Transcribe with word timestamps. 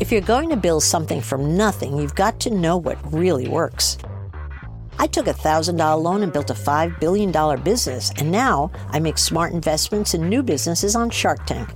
If 0.00 0.12
you're 0.12 0.20
going 0.20 0.48
to 0.50 0.56
build 0.56 0.84
something 0.84 1.20
from 1.20 1.56
nothing, 1.56 1.96
you've 1.96 2.14
got 2.14 2.38
to 2.40 2.50
know 2.50 2.76
what 2.76 3.12
really 3.12 3.48
works. 3.48 3.98
I 5.00 5.08
took 5.08 5.26
a 5.26 5.34
$1,000 5.34 6.00
loan 6.00 6.22
and 6.22 6.32
built 6.32 6.50
a 6.50 6.54
$5 6.54 7.00
billion 7.00 7.32
business, 7.64 8.12
and 8.16 8.30
now 8.30 8.70
I 8.90 9.00
make 9.00 9.18
smart 9.18 9.52
investments 9.52 10.14
in 10.14 10.28
new 10.28 10.44
businesses 10.44 10.94
on 10.94 11.10
Shark 11.10 11.44
Tank. 11.46 11.68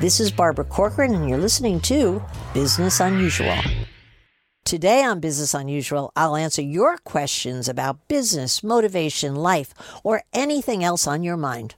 This 0.00 0.18
is 0.18 0.32
Barbara 0.32 0.64
Corcoran, 0.64 1.14
and 1.14 1.28
you're 1.28 1.38
listening 1.38 1.78
to 1.82 2.20
Business 2.54 2.98
Unusual. 2.98 3.56
Today 4.64 5.04
on 5.04 5.20
Business 5.20 5.54
Unusual, 5.54 6.10
I'll 6.16 6.34
answer 6.34 6.62
your 6.62 6.98
questions 6.98 7.68
about 7.68 8.08
business, 8.08 8.64
motivation, 8.64 9.36
life, 9.36 9.74
or 10.02 10.24
anything 10.32 10.82
else 10.82 11.06
on 11.06 11.22
your 11.22 11.36
mind. 11.36 11.76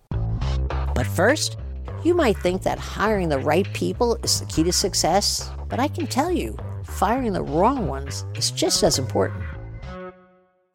But 0.95 1.07
first, 1.07 1.59
you 2.03 2.15
might 2.15 2.39
think 2.39 2.63
that 2.63 2.79
hiring 2.79 3.29
the 3.29 3.39
right 3.39 3.71
people 3.75 4.15
is 4.23 4.41
the 4.41 4.47
key 4.47 4.63
to 4.65 4.73
success, 4.73 5.51
but 5.69 5.79
I 5.79 5.89
can 5.89 6.07
tell 6.07 6.31
you, 6.31 6.57
firing 6.85 7.33
the 7.33 7.43
wrong 7.43 7.87
ones 7.87 8.25
is 8.35 8.51
just 8.51 8.83
as 8.83 8.99
important. 8.99 9.45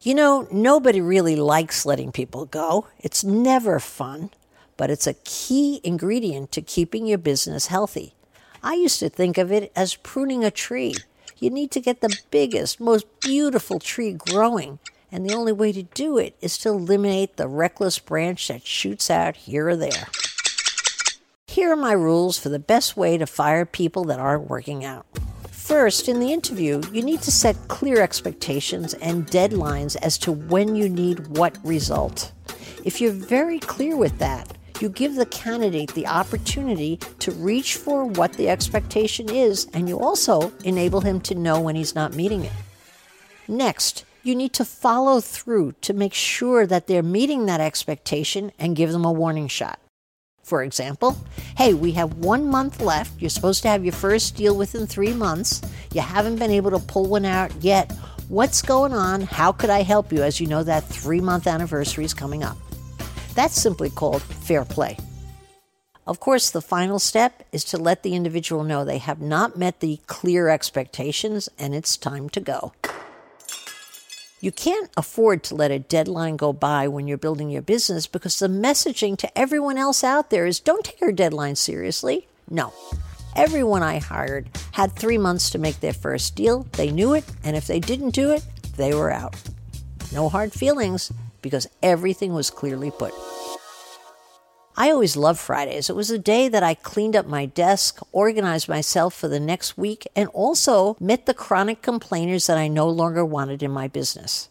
You 0.02 0.14
know, 0.14 0.46
nobody 0.52 1.00
really 1.00 1.34
likes 1.34 1.84
letting 1.84 2.12
people 2.12 2.44
go. 2.46 2.86
It's 3.00 3.24
never 3.24 3.80
fun, 3.80 4.30
but 4.76 4.88
it's 4.88 5.08
a 5.08 5.14
key 5.24 5.80
ingredient 5.82 6.52
to 6.52 6.62
keeping 6.62 7.06
your 7.06 7.18
business 7.18 7.66
healthy. 7.66 8.14
I 8.62 8.74
used 8.74 9.00
to 9.00 9.08
think 9.08 9.36
of 9.36 9.50
it 9.50 9.72
as 9.74 9.96
pruning 9.96 10.44
a 10.44 10.50
tree. 10.52 10.94
You 11.38 11.50
need 11.50 11.72
to 11.72 11.80
get 11.80 12.02
the 12.02 12.16
biggest, 12.30 12.78
most 12.78 13.04
beautiful 13.20 13.80
tree 13.80 14.12
growing, 14.12 14.78
and 15.10 15.28
the 15.28 15.34
only 15.34 15.52
way 15.52 15.72
to 15.72 15.82
do 15.82 16.18
it 16.18 16.36
is 16.40 16.56
to 16.58 16.68
eliminate 16.68 17.36
the 17.36 17.48
reckless 17.48 17.98
branch 17.98 18.46
that 18.46 18.64
shoots 18.64 19.10
out 19.10 19.36
here 19.36 19.68
or 19.68 19.76
there. 19.76 20.06
Here 21.56 21.72
are 21.72 21.74
my 21.74 21.92
rules 21.92 22.38
for 22.38 22.50
the 22.50 22.58
best 22.58 22.98
way 22.98 23.16
to 23.16 23.26
fire 23.26 23.64
people 23.64 24.04
that 24.04 24.20
aren't 24.20 24.50
working 24.50 24.84
out. 24.84 25.06
First, 25.50 26.06
in 26.06 26.20
the 26.20 26.30
interview, 26.30 26.82
you 26.92 27.02
need 27.02 27.22
to 27.22 27.32
set 27.32 27.56
clear 27.66 28.02
expectations 28.02 28.92
and 28.92 29.26
deadlines 29.26 29.96
as 30.02 30.18
to 30.18 30.32
when 30.32 30.76
you 30.76 30.86
need 30.86 31.28
what 31.28 31.56
result. 31.64 32.30
If 32.84 33.00
you're 33.00 33.10
very 33.10 33.58
clear 33.58 33.96
with 33.96 34.18
that, 34.18 34.54
you 34.80 34.90
give 34.90 35.14
the 35.14 35.24
candidate 35.24 35.94
the 35.94 36.06
opportunity 36.06 36.98
to 37.20 37.32
reach 37.32 37.76
for 37.76 38.04
what 38.04 38.34
the 38.34 38.50
expectation 38.50 39.30
is, 39.30 39.66
and 39.72 39.88
you 39.88 39.98
also 39.98 40.52
enable 40.62 41.00
him 41.00 41.22
to 41.22 41.34
know 41.34 41.58
when 41.58 41.74
he's 41.74 41.94
not 41.94 42.12
meeting 42.12 42.44
it. 42.44 42.52
Next, 43.48 44.04
you 44.22 44.34
need 44.34 44.52
to 44.52 44.64
follow 44.66 45.22
through 45.22 45.72
to 45.80 45.94
make 45.94 46.12
sure 46.12 46.66
that 46.66 46.86
they're 46.86 47.02
meeting 47.02 47.46
that 47.46 47.62
expectation 47.62 48.52
and 48.58 48.76
give 48.76 48.92
them 48.92 49.06
a 49.06 49.10
warning 49.10 49.48
shot. 49.48 49.80
For 50.46 50.62
example, 50.62 51.18
hey, 51.58 51.74
we 51.74 51.90
have 51.92 52.18
one 52.18 52.48
month 52.48 52.80
left. 52.80 53.20
You're 53.20 53.30
supposed 53.30 53.62
to 53.62 53.68
have 53.68 53.84
your 53.84 53.92
first 53.92 54.36
deal 54.36 54.56
within 54.56 54.86
three 54.86 55.12
months. 55.12 55.60
You 55.92 56.02
haven't 56.02 56.36
been 56.36 56.52
able 56.52 56.70
to 56.70 56.78
pull 56.78 57.06
one 57.06 57.24
out 57.24 57.50
yet. 57.64 57.90
What's 58.28 58.62
going 58.62 58.92
on? 58.92 59.22
How 59.22 59.50
could 59.50 59.70
I 59.70 59.82
help 59.82 60.12
you 60.12 60.22
as 60.22 60.40
you 60.40 60.46
know 60.46 60.62
that 60.62 60.84
three 60.84 61.20
month 61.20 61.48
anniversary 61.48 62.04
is 62.04 62.14
coming 62.14 62.44
up? 62.44 62.56
That's 63.34 63.60
simply 63.60 63.90
called 63.90 64.22
fair 64.22 64.64
play. 64.64 64.96
Of 66.06 66.20
course, 66.20 66.50
the 66.50 66.62
final 66.62 67.00
step 67.00 67.42
is 67.50 67.64
to 67.64 67.76
let 67.76 68.04
the 68.04 68.14
individual 68.14 68.62
know 68.62 68.84
they 68.84 68.98
have 68.98 69.20
not 69.20 69.58
met 69.58 69.80
the 69.80 69.98
clear 70.06 70.48
expectations 70.48 71.48
and 71.58 71.74
it's 71.74 71.96
time 71.96 72.28
to 72.28 72.40
go. 72.40 72.72
You 74.38 74.52
can't 74.52 74.90
afford 74.98 75.42
to 75.44 75.54
let 75.54 75.70
a 75.70 75.78
deadline 75.78 76.36
go 76.36 76.52
by 76.52 76.88
when 76.88 77.08
you're 77.08 77.16
building 77.16 77.48
your 77.48 77.62
business 77.62 78.06
because 78.06 78.38
the 78.38 78.48
messaging 78.48 79.16
to 79.18 79.38
everyone 79.38 79.78
else 79.78 80.04
out 80.04 80.28
there 80.28 80.44
is 80.44 80.60
don't 80.60 80.84
take 80.84 81.00
your 81.00 81.12
deadline 81.12 81.56
seriously. 81.56 82.28
No. 82.50 82.74
Everyone 83.34 83.82
I 83.82 83.98
hired 83.98 84.48
had 84.72 84.92
three 84.92 85.16
months 85.16 85.48
to 85.50 85.58
make 85.58 85.80
their 85.80 85.94
first 85.94 86.34
deal. 86.34 86.66
They 86.72 86.90
knew 86.90 87.14
it, 87.14 87.24
and 87.44 87.56
if 87.56 87.66
they 87.66 87.80
didn't 87.80 88.10
do 88.10 88.30
it, 88.30 88.44
they 88.76 88.94
were 88.94 89.10
out. 89.10 89.36
No 90.12 90.28
hard 90.28 90.52
feelings 90.52 91.10
because 91.40 91.66
everything 91.82 92.34
was 92.34 92.50
clearly 92.50 92.90
put. 92.90 93.14
I 94.78 94.90
always 94.90 95.16
loved 95.16 95.40
Fridays. 95.40 95.88
It 95.88 95.96
was 95.96 96.10
a 96.10 96.18
day 96.18 96.48
that 96.48 96.62
I 96.62 96.74
cleaned 96.74 97.16
up 97.16 97.26
my 97.26 97.46
desk, 97.46 98.00
organized 98.12 98.68
myself 98.68 99.14
for 99.14 99.26
the 99.26 99.40
next 99.40 99.78
week, 99.78 100.06
and 100.14 100.28
also 100.34 100.98
met 101.00 101.24
the 101.24 101.32
chronic 101.32 101.80
complainers 101.80 102.46
that 102.46 102.58
I 102.58 102.68
no 102.68 102.86
longer 102.86 103.24
wanted 103.24 103.62
in 103.62 103.70
my 103.70 103.88
business. 103.88 104.50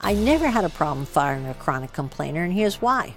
I 0.00 0.14
never 0.14 0.50
had 0.50 0.64
a 0.64 0.68
problem 0.68 1.04
firing 1.04 1.48
a 1.48 1.54
chronic 1.54 1.92
complainer, 1.92 2.44
and 2.44 2.52
here's 2.52 2.80
why. 2.80 3.14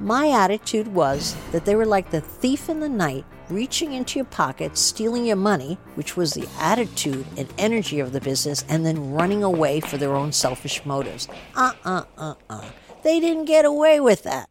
My 0.00 0.30
attitude 0.30 0.88
was 0.88 1.36
that 1.52 1.64
they 1.64 1.76
were 1.76 1.86
like 1.86 2.10
the 2.10 2.20
thief 2.20 2.68
in 2.68 2.80
the 2.80 2.88
night, 2.88 3.24
reaching 3.48 3.92
into 3.92 4.18
your 4.18 4.26
pocket, 4.26 4.76
stealing 4.76 5.24
your 5.24 5.36
money, 5.36 5.78
which 5.94 6.16
was 6.16 6.34
the 6.34 6.48
attitude 6.58 7.26
and 7.36 7.46
energy 7.58 8.00
of 8.00 8.10
the 8.10 8.20
business, 8.20 8.64
and 8.68 8.84
then 8.84 9.12
running 9.12 9.44
away 9.44 9.78
for 9.78 9.98
their 9.98 10.16
own 10.16 10.32
selfish 10.32 10.84
motives. 10.84 11.28
Uh 11.54 11.74
uh 11.84 12.04
uh 12.18 12.34
uh. 12.48 12.64
They 13.04 13.20
didn't 13.20 13.44
get 13.44 13.64
away 13.64 14.00
with 14.00 14.24
that. 14.24 14.49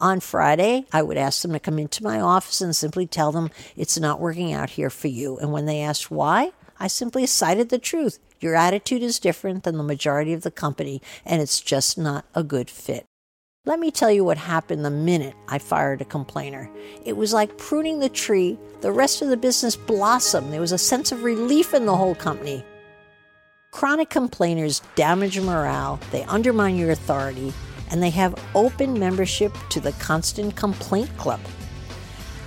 On 0.00 0.18
Friday, 0.18 0.86
I 0.92 1.02
would 1.02 1.18
ask 1.18 1.42
them 1.42 1.52
to 1.52 1.60
come 1.60 1.78
into 1.78 2.02
my 2.02 2.20
office 2.20 2.62
and 2.62 2.74
simply 2.74 3.06
tell 3.06 3.32
them 3.32 3.50
it's 3.76 3.98
not 3.98 4.18
working 4.18 4.52
out 4.52 4.70
here 4.70 4.88
for 4.88 5.08
you. 5.08 5.36
And 5.36 5.52
when 5.52 5.66
they 5.66 5.82
asked 5.82 6.10
why, 6.10 6.52
I 6.78 6.86
simply 6.86 7.26
cited 7.26 7.68
the 7.68 7.78
truth. 7.78 8.18
Your 8.40 8.54
attitude 8.54 9.02
is 9.02 9.18
different 9.18 9.64
than 9.64 9.76
the 9.76 9.82
majority 9.82 10.32
of 10.32 10.40
the 10.40 10.50
company, 10.50 11.02
and 11.26 11.42
it's 11.42 11.60
just 11.60 11.98
not 11.98 12.24
a 12.34 12.42
good 12.42 12.70
fit. 12.70 13.04
Let 13.66 13.78
me 13.78 13.90
tell 13.90 14.10
you 14.10 14.24
what 14.24 14.38
happened 14.38 14.86
the 14.86 14.90
minute 14.90 15.34
I 15.46 15.58
fired 15.58 16.00
a 16.00 16.06
complainer. 16.06 16.70
It 17.04 17.18
was 17.18 17.34
like 17.34 17.58
pruning 17.58 17.98
the 17.98 18.08
tree. 18.08 18.58
The 18.80 18.90
rest 18.90 19.20
of 19.20 19.28
the 19.28 19.36
business 19.36 19.76
blossomed. 19.76 20.50
There 20.50 20.62
was 20.62 20.72
a 20.72 20.78
sense 20.78 21.12
of 21.12 21.24
relief 21.24 21.74
in 21.74 21.84
the 21.84 21.94
whole 21.94 22.14
company. 22.14 22.64
Chronic 23.70 24.08
complainers 24.08 24.80
damage 24.94 25.38
morale, 25.38 26.00
they 26.10 26.24
undermine 26.24 26.76
your 26.76 26.90
authority, 26.90 27.52
and 27.90 28.02
they 28.02 28.10
have 28.10 28.34
open 28.54 28.98
membership 28.98 29.52
to 29.70 29.80
the 29.80 29.92
Constant 29.92 30.56
Complaint 30.56 31.14
Club. 31.16 31.40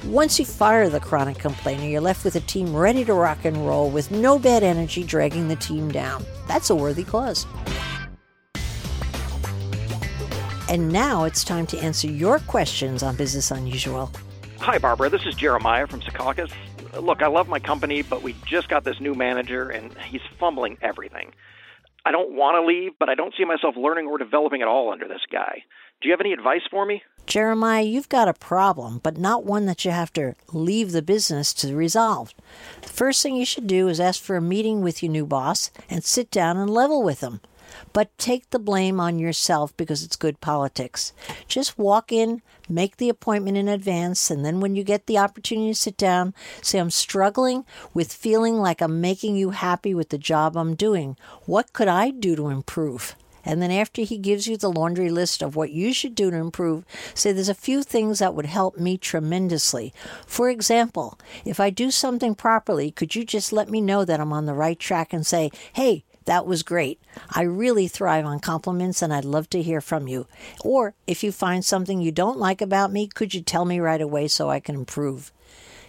Once 0.05 0.37
you 0.37 0.45
fire 0.45 0.89
the 0.89 0.99
chronic 0.99 1.37
complainer, 1.37 1.85
you're 1.85 2.01
left 2.01 2.25
with 2.25 2.35
a 2.35 2.41
team 2.41 2.75
ready 2.75 3.05
to 3.05 3.13
rock 3.13 3.45
and 3.45 3.65
roll 3.65 3.89
with 3.89 4.11
no 4.11 4.37
bad 4.37 4.61
energy 4.61 5.03
dragging 5.03 5.47
the 5.47 5.55
team 5.55 5.89
down. 5.89 6.25
That's 6.47 6.69
a 6.69 6.75
worthy 6.75 7.03
cause. 7.05 7.45
And 10.69 10.91
now 10.91 11.23
it's 11.23 11.43
time 11.43 11.67
to 11.67 11.77
answer 11.79 12.07
your 12.07 12.39
questions 12.39 13.03
on 13.03 13.15
Business 13.15 13.51
Unusual. 13.51 14.11
Hi, 14.59 14.77
Barbara. 14.77 15.09
This 15.09 15.25
is 15.25 15.35
Jeremiah 15.35 15.87
from 15.87 16.01
Secaucus. 16.01 16.51
Look, 16.99 17.21
I 17.21 17.27
love 17.27 17.47
my 17.47 17.59
company, 17.59 18.01
but 18.01 18.23
we 18.23 18.35
just 18.45 18.69
got 18.69 18.83
this 18.83 18.99
new 18.99 19.13
manager, 19.13 19.69
and 19.69 19.95
he's 19.99 20.21
fumbling 20.39 20.77
everything. 20.81 21.33
I 22.05 22.11
don't 22.11 22.35
want 22.35 22.55
to 22.55 22.65
leave, 22.65 22.93
but 22.99 23.09
I 23.09 23.15
don't 23.15 23.33
see 23.37 23.45
myself 23.45 23.75
learning 23.77 24.07
or 24.07 24.17
developing 24.17 24.61
at 24.61 24.67
all 24.67 24.91
under 24.91 25.07
this 25.07 25.21
guy. 25.31 25.63
Do 26.01 26.09
you 26.09 26.13
have 26.13 26.19
any 26.19 26.33
advice 26.33 26.63
for 26.69 26.85
me? 26.85 27.01
Jeremiah, 27.25 27.83
you've 27.83 28.09
got 28.09 28.27
a 28.27 28.33
problem, 28.33 28.99
but 29.01 29.17
not 29.17 29.45
one 29.45 29.65
that 29.67 29.85
you 29.85 29.91
have 29.91 30.11
to 30.13 30.35
leave 30.51 30.91
the 30.91 31.01
business 31.01 31.53
to 31.55 31.75
resolve. 31.75 32.33
The 32.81 32.89
first 32.89 33.23
thing 33.23 33.37
you 33.37 33.45
should 33.45 33.67
do 33.67 33.87
is 33.87 34.01
ask 34.01 34.21
for 34.21 34.35
a 34.35 34.41
meeting 34.41 34.81
with 34.81 35.01
your 35.01 35.11
new 35.13 35.25
boss 35.25 35.71
and 35.89 36.03
sit 36.03 36.29
down 36.29 36.57
and 36.57 36.69
level 36.69 37.01
with 37.01 37.21
him. 37.21 37.39
But 37.91 38.17
take 38.17 38.49
the 38.49 38.59
blame 38.59 38.99
on 38.99 39.19
yourself 39.19 39.75
because 39.75 40.03
it's 40.03 40.15
good 40.15 40.39
politics. 40.39 41.13
Just 41.47 41.77
walk 41.77 42.11
in, 42.11 42.41
make 42.69 42.97
the 42.97 43.09
appointment 43.09 43.57
in 43.57 43.67
advance, 43.67 44.31
and 44.31 44.45
then 44.45 44.59
when 44.59 44.75
you 44.75 44.83
get 44.83 45.05
the 45.05 45.17
opportunity 45.17 45.71
to 45.71 45.79
sit 45.79 45.97
down, 45.97 46.33
say, 46.61 46.79
I'm 46.79 46.89
struggling 46.89 47.65
with 47.93 48.13
feeling 48.13 48.57
like 48.57 48.81
I'm 48.81 49.01
making 49.01 49.35
you 49.35 49.51
happy 49.51 49.93
with 49.93 50.09
the 50.09 50.17
job 50.17 50.55
I'm 50.55 50.75
doing. 50.75 51.17
What 51.45 51.73
could 51.73 51.87
I 51.87 52.09
do 52.11 52.35
to 52.35 52.49
improve? 52.49 53.15
And 53.45 53.61
then 53.61 53.71
after 53.71 54.03
he 54.03 54.17
gives 54.17 54.47
you 54.47 54.55
the 54.55 54.71
laundry 54.71 55.09
list 55.09 55.41
of 55.41 55.55
what 55.55 55.71
you 55.71 55.93
should 55.93 56.15
do 56.15 56.31
to 56.31 56.37
improve, 56.37 56.85
say 57.13 57.31
there's 57.31 57.49
a 57.49 57.53
few 57.53 57.83
things 57.83 58.19
that 58.19 58.33
would 58.33 58.45
help 58.45 58.77
me 58.77 58.97
tremendously. 58.97 59.93
For 60.25 60.49
example, 60.49 61.19
if 61.43 61.59
I 61.59 61.69
do 61.69 61.91
something 61.91 62.35
properly, 62.35 62.89
could 62.89 63.15
you 63.15 63.25
just 63.25 63.51
let 63.51 63.69
me 63.69 63.81
know 63.81 64.05
that 64.05 64.19
I'm 64.21 64.31
on 64.31 64.45
the 64.45 64.53
right 64.53 64.79
track 64.79 65.11
and 65.11 65.25
say, 65.25 65.51
hey, 65.73 66.05
that 66.25 66.45
was 66.45 66.63
great. 66.63 66.99
I 67.29 67.41
really 67.43 67.87
thrive 67.87 68.25
on 68.25 68.39
compliments 68.39 69.01
and 69.01 69.13
I'd 69.13 69.25
love 69.25 69.49
to 69.51 69.61
hear 69.61 69.81
from 69.81 70.07
you. 70.07 70.27
Or 70.63 70.93
if 71.07 71.23
you 71.23 71.31
find 71.31 71.63
something 71.63 72.01
you 72.01 72.11
don't 72.11 72.39
like 72.39 72.61
about 72.61 72.91
me, 72.91 73.07
could 73.07 73.33
you 73.33 73.41
tell 73.41 73.65
me 73.65 73.79
right 73.79 74.01
away 74.01 74.27
so 74.27 74.49
I 74.49 74.59
can 74.59 74.75
improve? 74.75 75.31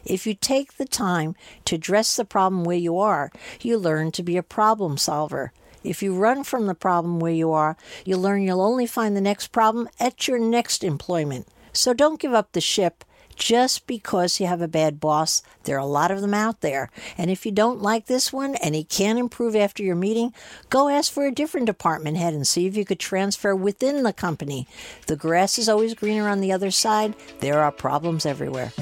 If 0.05 0.27
you 0.27 0.35
take 0.35 0.77
the 0.77 0.85
time 0.85 1.35
to 1.65 1.77
address 1.77 2.17
the 2.17 2.25
problem 2.25 2.65
where 2.65 2.77
you 2.77 2.99
are, 2.99 3.31
you 3.63 3.79
learn 3.79 4.13
to 4.13 4.23
be 4.23 4.37
a 4.37 4.43
problem 4.43 4.99
solver. 4.99 5.53
If 5.83 6.03
you 6.03 6.15
run 6.15 6.45
from 6.45 6.67
the 6.67 6.75
problem 6.75 7.21
where 7.21 7.33
you 7.33 7.53
are, 7.53 7.77
you 8.05 8.17
learn 8.17 8.43
you'll 8.43 8.61
only 8.61 8.87
find 8.87 9.17
the 9.17 9.21
next 9.21 9.49
problem 9.49 9.89
at 10.01 10.29
your 10.29 10.39
next 10.39 10.85
employment. 10.85 11.47
So 11.73 11.93
don't 11.93 12.21
give 12.21 12.33
up 12.33 12.53
the 12.53 12.61
ship 12.61 13.05
just 13.37 13.87
because 13.87 14.41
you 14.41 14.47
have 14.47 14.61
a 14.61 14.69
bad 14.69 15.01
boss. 15.01 15.43
There 15.65 15.77
are 15.77 15.81
a 15.81 15.87
lot 15.87 16.11
of 16.11 16.21
them 16.21 16.35
out 16.35 16.61
there. 16.61 16.91
And 17.19 17.31
if 17.31 17.45
you 17.45 17.53
don't 17.53 17.83
like 17.83 18.07
this 18.07 18.33
one 18.33 18.55
and 18.57 18.75
he 18.75 18.85
can't 18.85 19.19
improve 19.19 19.57
after 19.57 19.83
your 19.83 19.97
meeting, 19.97 20.33
go 20.71 20.89
ask 20.89 21.13
for 21.13 21.27
a 21.27 21.33
different 21.33 21.67
department 21.67 22.17
head 22.17 22.35
and 22.35 22.47
see 22.47 22.67
if 22.67 22.77
you 22.77 22.85
could 22.85 23.01
transfer 23.01 23.55
within 23.55 24.03
the 24.03 24.13
company. 24.13 24.67
The 25.07 25.17
grass 25.17 25.59
is 25.59 25.69
always 25.69 25.95
greener 25.95 26.29
on 26.29 26.41
the 26.41 26.53
other 26.53 26.71
side. 26.71 27.15
There 27.41 27.61
are 27.61 27.73
problems 27.73 28.27
everywhere. 28.27 28.73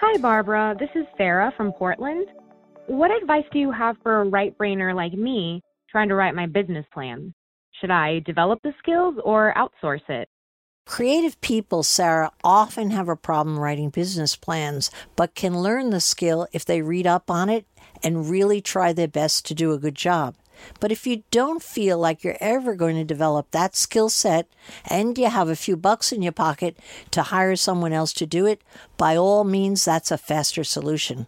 Hi, 0.00 0.16
Barbara. 0.18 0.76
This 0.78 0.90
is 0.94 1.06
Sarah 1.16 1.52
from 1.56 1.72
Portland. 1.72 2.26
What 2.86 3.10
advice 3.10 3.44
do 3.52 3.58
you 3.58 3.70
have 3.70 3.96
for 4.02 4.22
a 4.22 4.24
right 4.24 4.56
brainer 4.58 4.94
like 4.94 5.12
me 5.12 5.62
trying 5.90 6.08
to 6.08 6.14
write 6.14 6.34
my 6.34 6.46
business 6.46 6.86
plan? 6.92 7.32
Should 7.80 7.90
I 7.90 8.20
develop 8.20 8.60
the 8.62 8.72
skills 8.78 9.14
or 9.24 9.54
outsource 9.56 10.08
it? 10.08 10.28
Creative 10.86 11.40
people, 11.40 11.82
Sarah, 11.82 12.32
often 12.42 12.90
have 12.90 13.08
a 13.08 13.16
problem 13.16 13.58
writing 13.58 13.90
business 13.90 14.34
plans, 14.34 14.90
but 15.14 15.34
can 15.34 15.62
learn 15.62 15.90
the 15.90 16.00
skill 16.00 16.48
if 16.52 16.64
they 16.64 16.82
read 16.82 17.06
up 17.06 17.30
on 17.30 17.48
it 17.48 17.66
and 18.02 18.28
really 18.28 18.60
try 18.60 18.92
their 18.92 19.08
best 19.08 19.46
to 19.46 19.54
do 19.54 19.72
a 19.72 19.78
good 19.78 19.94
job. 19.94 20.34
But 20.78 20.92
if 20.92 21.06
you 21.06 21.22
don't 21.30 21.62
feel 21.62 21.98
like 21.98 22.22
you're 22.22 22.36
ever 22.40 22.74
going 22.74 22.96
to 22.96 23.04
develop 23.04 23.50
that 23.50 23.76
skill 23.76 24.08
set 24.08 24.46
and 24.84 25.16
you 25.16 25.28
have 25.28 25.48
a 25.48 25.56
few 25.56 25.76
bucks 25.76 26.12
in 26.12 26.22
your 26.22 26.32
pocket 26.32 26.78
to 27.12 27.22
hire 27.22 27.56
someone 27.56 27.92
else 27.92 28.12
to 28.14 28.26
do 28.26 28.46
it, 28.46 28.62
by 28.96 29.16
all 29.16 29.44
means, 29.44 29.84
that's 29.84 30.10
a 30.10 30.18
faster 30.18 30.64
solution. 30.64 31.26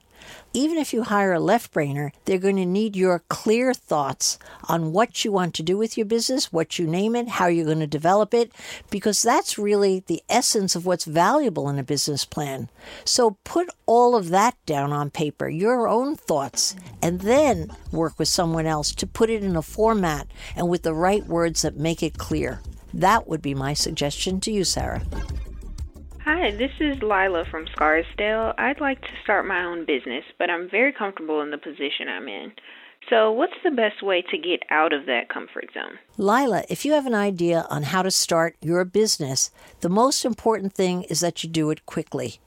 Even 0.52 0.76
if 0.76 0.92
you 0.92 1.04
hire 1.04 1.32
a 1.32 1.40
left 1.40 1.72
brainer, 1.72 2.10
they're 2.24 2.38
going 2.38 2.56
to 2.56 2.66
need 2.66 2.94
your 2.94 3.20
clear 3.28 3.72
thoughts 3.72 4.38
on 4.68 4.92
what 4.92 5.24
you 5.24 5.32
want 5.32 5.54
to 5.54 5.62
do 5.62 5.78
with 5.78 5.96
your 5.96 6.04
business, 6.06 6.52
what 6.52 6.78
you 6.78 6.86
name 6.86 7.16
it, 7.16 7.28
how 7.28 7.46
you're 7.46 7.64
going 7.64 7.80
to 7.80 7.86
develop 7.86 8.34
it, 8.34 8.52
because 8.90 9.22
that's 9.22 9.58
really 9.58 10.04
the 10.06 10.22
essence 10.28 10.76
of 10.76 10.84
what's 10.84 11.04
valuable 11.04 11.68
in 11.68 11.78
a 11.78 11.82
business 11.82 12.24
plan. 12.24 12.68
So 13.04 13.38
put 13.44 13.68
all 13.86 14.14
of 14.14 14.28
that 14.28 14.56
down 14.66 14.92
on 14.92 15.10
paper, 15.10 15.48
your 15.48 15.88
own 15.88 16.16
thoughts, 16.16 16.76
and 17.00 17.22
then 17.22 17.70
work 17.90 18.18
with 18.18 18.28
someone 18.28 18.66
else 18.66 18.94
to 18.96 19.06
put 19.06 19.30
it 19.30 19.42
in 19.42 19.56
a 19.56 19.62
format 19.62 20.26
and 20.54 20.68
with 20.68 20.82
the 20.82 20.94
right 20.94 21.24
words 21.26 21.62
that 21.62 21.76
make 21.76 22.02
it 22.02 22.18
clear. 22.18 22.60
That 22.94 23.26
would 23.26 23.40
be 23.40 23.54
my 23.54 23.72
suggestion 23.72 24.40
to 24.40 24.52
you, 24.52 24.64
Sarah. 24.64 25.02
Hi, 26.24 26.52
this 26.52 26.70
is 26.78 27.02
Lila 27.02 27.44
from 27.50 27.66
Scarsdale. 27.66 28.54
I'd 28.56 28.80
like 28.80 29.00
to 29.00 29.08
start 29.24 29.44
my 29.44 29.64
own 29.64 29.84
business, 29.84 30.22
but 30.38 30.50
I'm 30.50 30.70
very 30.70 30.92
comfortable 30.92 31.40
in 31.40 31.50
the 31.50 31.58
position 31.58 32.08
I'm 32.08 32.28
in. 32.28 32.52
So, 33.10 33.32
what's 33.32 33.56
the 33.64 33.72
best 33.72 34.04
way 34.04 34.22
to 34.30 34.38
get 34.38 34.62
out 34.70 34.92
of 34.92 35.06
that 35.06 35.28
comfort 35.28 35.70
zone? 35.74 35.98
Lila, 36.16 36.62
if 36.68 36.84
you 36.84 36.92
have 36.92 37.06
an 37.06 37.14
idea 37.14 37.66
on 37.68 37.82
how 37.82 38.02
to 38.02 38.10
start 38.12 38.54
your 38.60 38.84
business, 38.84 39.50
the 39.80 39.88
most 39.88 40.24
important 40.24 40.72
thing 40.72 41.02
is 41.04 41.18
that 41.18 41.42
you 41.42 41.50
do 41.50 41.70
it 41.70 41.86
quickly. 41.86 42.38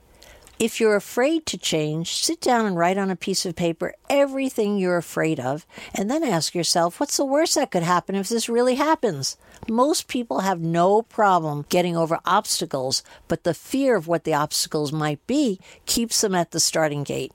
If 0.57 0.80
you're 0.80 0.96
afraid 0.96 1.46
to 1.48 1.57
change, 1.57 2.24
sit 2.24 2.40
down 2.40 2.66
and 2.66 2.78
write 2.78 2.98
on 2.98 3.12
a 3.12 3.18
piece 3.18 3.46
of 3.46 3.57
paper 3.57 3.94
everything 4.10 4.78
you're 4.78 4.96
afraid 4.96 5.38
of, 5.38 5.66
and 5.94 6.10
then 6.10 6.24
ask 6.24 6.56
yourself, 6.56 6.98
what's 6.98 7.18
the 7.18 7.25
worst 7.25 7.56
that 7.56 7.72
could 7.72 7.84
happen 7.84 8.16
if 8.16 8.30
this 8.30 8.48
really 8.48 8.75
happens? 8.75 9.36
Most 9.68 10.07
people 10.07 10.40
have 10.40 10.62
no 10.62 11.02
problem 11.02 11.66
getting 11.68 11.98
over 11.98 12.19
obstacles, 12.25 13.04
but 13.28 13.44
the 13.44 13.54
fear 13.54 13.98
of 13.98 14.07
what 14.07 14.24
the 14.24 14.34
obstacles 14.34 14.94
might 14.94 15.25
be 15.28 15.60
keeps 15.86 16.22
them 16.22 16.34
at 16.34 16.52
the 16.52 16.62
starting 16.62 17.04
gate. 17.04 17.34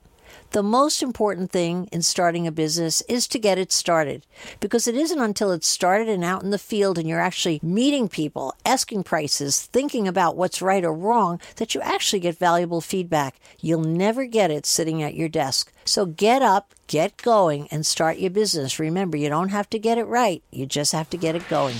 The 0.51 0.63
most 0.63 1.01
important 1.01 1.51
thing 1.51 1.87
in 1.93 2.01
starting 2.01 2.45
a 2.45 2.51
business 2.51 3.01
is 3.07 3.25
to 3.29 3.39
get 3.39 3.57
it 3.57 3.71
started 3.71 4.25
because 4.59 4.85
it 4.85 4.95
isn't 4.95 5.19
until 5.19 5.51
it's 5.51 5.67
started 5.67 6.09
and 6.09 6.25
out 6.25 6.43
in 6.43 6.49
the 6.49 6.57
field 6.57 6.97
and 6.97 7.07
you're 7.07 7.21
actually 7.21 7.61
meeting 7.63 8.09
people, 8.09 8.53
asking 8.65 9.03
prices, 9.03 9.61
thinking 9.61 10.07
about 10.09 10.35
what's 10.35 10.61
right 10.61 10.83
or 10.83 10.93
wrong 10.93 11.39
that 11.55 11.73
you 11.73 11.79
actually 11.81 12.19
get 12.19 12.37
valuable 12.37 12.81
feedback. 12.81 13.35
You'll 13.61 13.81
never 13.83 14.25
get 14.25 14.51
it 14.51 14.65
sitting 14.65 15.01
at 15.01 15.15
your 15.15 15.29
desk. 15.29 15.71
So 15.85 16.05
get 16.05 16.41
up, 16.41 16.75
get 16.87 17.15
going, 17.17 17.69
and 17.71 17.85
start 17.85 18.17
your 18.17 18.31
business. 18.31 18.77
Remember, 18.77 19.15
you 19.15 19.29
don't 19.29 19.49
have 19.49 19.69
to 19.69 19.79
get 19.79 19.97
it 19.97 20.05
right, 20.05 20.43
you 20.51 20.65
just 20.65 20.91
have 20.91 21.09
to 21.11 21.17
get 21.17 21.35
it 21.35 21.47
going. 21.47 21.77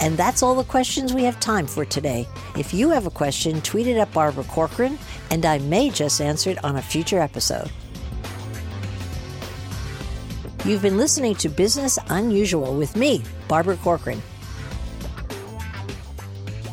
And 0.00 0.16
that's 0.16 0.42
all 0.42 0.54
the 0.54 0.64
questions 0.64 1.12
we 1.12 1.24
have 1.24 1.38
time 1.40 1.66
for 1.66 1.84
today. 1.84 2.26
If 2.56 2.72
you 2.72 2.88
have 2.88 3.06
a 3.06 3.10
question, 3.10 3.60
tweet 3.60 3.86
it 3.86 3.98
at 3.98 4.10
Barbara 4.14 4.44
Corcoran, 4.44 4.98
and 5.30 5.46
I 5.46 5.58
may 5.58 5.90
just 5.90 6.20
answer 6.20 6.50
it 6.50 6.64
on 6.64 6.76
a 6.76 6.82
future 6.82 7.20
episode. 7.20 7.70
You've 10.64 10.82
been 10.82 10.98
listening 10.98 11.34
to 11.36 11.48
Business 11.48 11.98
Unusual 12.10 12.74
with 12.74 12.94
me, 12.94 13.22
Barbara 13.48 13.76
Corcoran. 13.78 14.20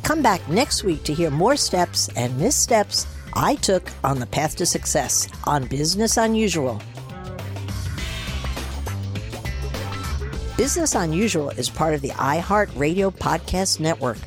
Come 0.03 0.21
back 0.21 0.47
next 0.49 0.83
week 0.83 1.03
to 1.03 1.13
hear 1.13 1.29
more 1.29 1.55
steps 1.55 2.09
and 2.15 2.37
missteps 2.37 3.07
I 3.33 3.55
took 3.55 3.89
on 4.03 4.19
the 4.19 4.25
path 4.25 4.55
to 4.57 4.65
success 4.65 5.29
on 5.45 5.67
Business 5.67 6.17
Unusual. 6.17 6.81
Business 10.57 10.95
Unusual 10.95 11.51
is 11.51 11.69
part 11.69 11.93
of 11.93 12.01
the 12.01 12.09
iHeartRadio 12.09 13.15
Podcast 13.15 13.79
Network. 13.79 14.17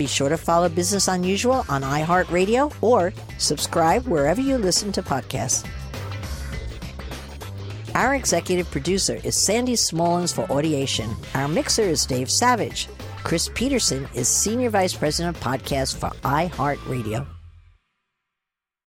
Be 0.00 0.06
sure 0.06 0.30
to 0.30 0.38
follow 0.38 0.70
Business 0.70 1.08
Unusual 1.08 1.62
on 1.68 1.82
iHeartRadio 1.82 2.72
or 2.80 3.12
subscribe 3.36 4.06
wherever 4.06 4.40
you 4.40 4.56
listen 4.56 4.92
to 4.92 5.02
podcasts. 5.02 5.68
Our 7.94 8.14
executive 8.14 8.70
producer 8.70 9.20
is 9.22 9.36
Sandy 9.36 9.74
Smolens 9.74 10.34
for 10.34 10.46
Audiation. 10.46 11.14
Our 11.34 11.48
mixer 11.48 11.82
is 11.82 12.06
Dave 12.06 12.30
Savage. 12.30 12.88
Chris 13.24 13.50
Peterson 13.54 14.08
is 14.14 14.26
Senior 14.26 14.70
Vice 14.70 14.94
President 14.94 15.36
of 15.36 15.42
Podcasts 15.42 15.94
for 15.94 16.08
iHeartRadio. 16.22 17.26